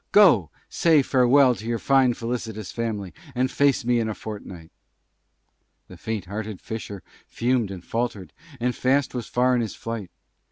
[0.11, 0.49] Go!
[0.67, 4.71] Say Farewell to your Fine Felicitious Family, and Face me in a Fortnight!"
[5.89, 10.09] The Faint hearted Fisher Fumed and Faltered, and Fast was Far in his Flight.